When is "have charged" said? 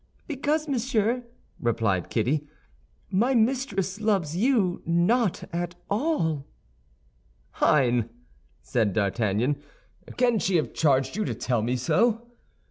10.55-11.15